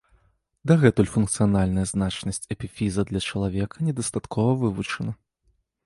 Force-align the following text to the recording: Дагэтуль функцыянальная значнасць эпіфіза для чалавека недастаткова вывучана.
Дагэтуль 0.71 1.11
функцыянальная 1.15 1.85
значнасць 1.93 2.43
эпіфіза 2.57 3.01
для 3.13 3.19
чалавека 3.27 3.75
недастаткова 3.89 4.61
вывучана. 4.67 5.13